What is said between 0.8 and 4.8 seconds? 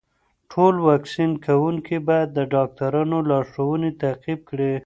واکسین کوونکي باید د ډاکټرانو لارښوونې تعقیب کړي.